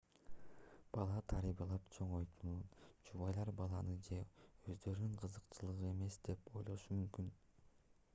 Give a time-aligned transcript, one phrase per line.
[0.95, 4.19] бала тарбиялап чоңойтууну жубайлар баланын же
[4.73, 7.29] өздөрүнүн кызыкчылыгы эмес деп ойлошу мүмкүн